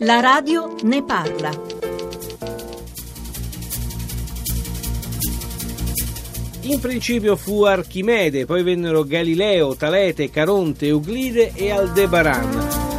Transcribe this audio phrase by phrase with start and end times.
[0.00, 1.50] La radio ne parla.
[6.62, 12.93] In principio fu Archimede, poi vennero Galileo, Talete, Caronte, Euclide e Aldebaran.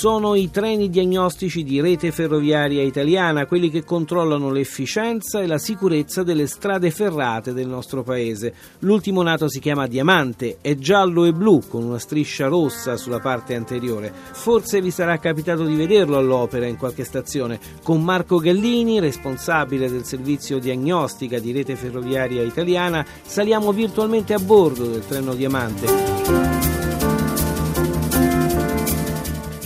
[0.00, 6.22] Sono i treni diagnostici di rete ferroviaria italiana, quelli che controllano l'efficienza e la sicurezza
[6.22, 8.54] delle strade ferrate del nostro paese.
[8.78, 13.54] L'ultimo nato si chiama Diamante, è giallo e blu con una striscia rossa sulla parte
[13.54, 14.10] anteriore.
[14.32, 17.60] Forse vi sarà capitato di vederlo all'opera in qualche stazione.
[17.82, 24.86] Con Marco Gallini, responsabile del servizio diagnostica di rete ferroviaria italiana, saliamo virtualmente a bordo
[24.86, 26.79] del treno Diamante.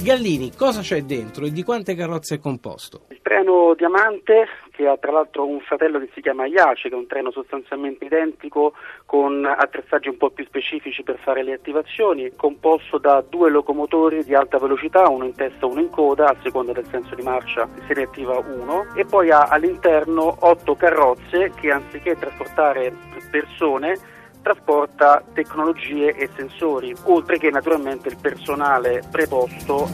[0.05, 3.07] Gallini, cosa c'è dentro e di quante carrozze è composto?
[3.09, 6.99] Il treno Diamante, che ha tra l'altro un fratello che si chiama Iace, che è
[6.99, 8.75] un treno sostanzialmente identico
[9.07, 14.35] con attrezzaggi un po' più specifici per fare le attivazioni, composto da due locomotori di
[14.35, 17.67] alta velocità, uno in testa e uno in coda, a seconda del senso di marcia
[17.87, 22.93] si riattiva uno, e poi ha all'interno otto carrozze che anziché trasportare
[23.31, 23.99] persone
[24.45, 29.89] trasporta tecnologie e sensori, oltre che naturalmente il personale preposto.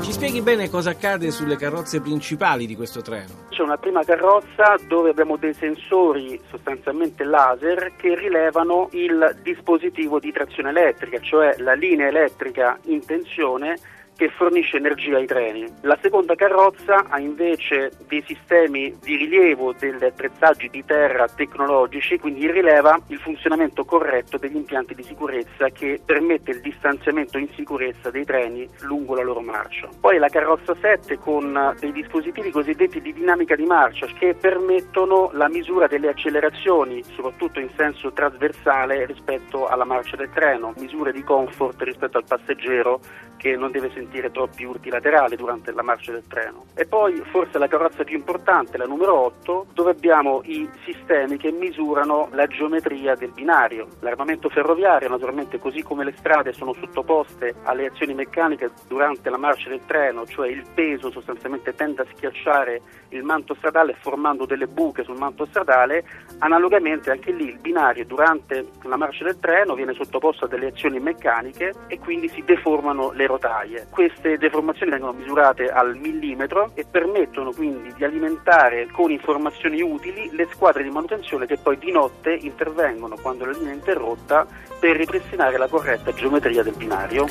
[0.00, 3.48] Ci spieghi bene cosa accade sulle carrozze principali di questo treno?
[3.48, 10.30] C'è una prima carrozza dove abbiamo dei sensori sostanzialmente laser che rilevano il dispositivo di
[10.30, 13.76] trazione elettrica, cioè la linea elettrica in tensione
[14.16, 15.66] che fornisce energia ai treni.
[15.82, 22.50] La seconda carrozza ha invece dei sistemi di rilievo degli attrezzaggi di terra tecnologici, quindi
[22.50, 28.24] rileva il funzionamento corretto degli impianti di sicurezza che permette il distanziamento in sicurezza dei
[28.24, 29.88] treni lungo la loro marcia.
[30.00, 35.48] Poi la carrozza 7 con dei dispositivi cosiddetti di dinamica di marcia che permettono la
[35.48, 41.82] misura delle accelerazioni, soprattutto in senso trasversale rispetto alla marcia del treno, misure di comfort
[41.82, 43.00] rispetto al passeggero
[43.36, 46.64] che non deve sentire sentire troppi urti laterali durante la marcia del treno.
[46.74, 51.50] E poi forse la carrozza più importante, la numero 8, dove abbiamo i sistemi che
[51.50, 53.88] misurano la geometria del binario.
[54.00, 59.68] L'armamento ferroviario, naturalmente così come le strade sono sottoposte alle azioni meccaniche durante la marcia
[59.68, 65.02] del treno, cioè il peso sostanzialmente tende a schiacciare il manto stradale formando delle buche
[65.02, 66.04] sul manto stradale,
[66.38, 71.00] analogamente anche lì il binario durante la marcia del treno viene sottoposto a delle azioni
[71.00, 73.86] meccaniche e quindi si deformano le rotaie.
[73.96, 80.46] Queste deformazioni vengono misurate al millimetro e permettono quindi di alimentare con informazioni utili le
[80.52, 84.46] squadre di manutenzione che poi di notte intervengono quando la linea è interrotta
[84.78, 87.24] per ripristinare la corretta geometria del binario.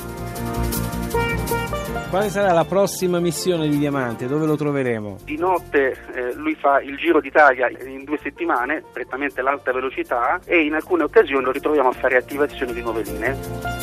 [2.10, 4.26] Quale sarà la prossima missione di Diamante?
[4.26, 5.18] Dove lo troveremo?
[5.24, 10.66] Di notte eh, lui fa il Giro d'Italia in due settimane, prettamente l'alta velocità, e
[10.66, 13.75] in alcune occasioni lo ritroviamo a fare attivazioni di nuove linee.